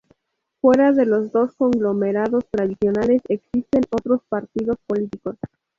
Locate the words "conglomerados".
1.55-2.43